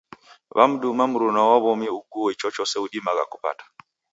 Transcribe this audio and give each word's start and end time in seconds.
Wamduma 0.57 1.03
mruna 1.11 1.41
wa 1.49 1.57
w'omi 1.63 1.87
uguo 1.97 2.27
ichochose 2.33 2.75
udimagha 2.85 3.23
kupata. 3.31 3.65